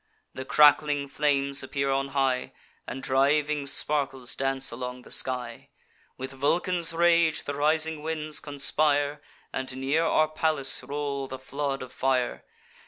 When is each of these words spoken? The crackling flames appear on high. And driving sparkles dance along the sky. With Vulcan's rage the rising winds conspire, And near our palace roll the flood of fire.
The 0.33 0.45
crackling 0.45 1.09
flames 1.09 1.61
appear 1.61 1.91
on 1.91 2.07
high. 2.07 2.53
And 2.87 3.03
driving 3.03 3.67
sparkles 3.67 4.35
dance 4.35 4.71
along 4.71 5.03
the 5.03 5.11
sky. 5.11 5.69
With 6.17 6.31
Vulcan's 6.31 6.91
rage 6.91 7.43
the 7.43 7.53
rising 7.53 8.01
winds 8.01 8.39
conspire, 8.39 9.21
And 9.53 9.77
near 9.77 10.03
our 10.03 10.27
palace 10.27 10.81
roll 10.83 11.27
the 11.27 11.37
flood 11.37 11.83
of 11.83 11.93
fire. 11.93 12.43